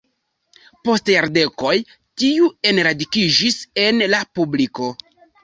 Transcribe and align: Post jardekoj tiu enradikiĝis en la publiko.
Post 0.87 1.11
jardekoj 1.13 1.73
tiu 2.23 2.49
enradikiĝis 2.71 3.61
en 3.85 4.03
la 4.17 4.25
publiko. 4.41 4.91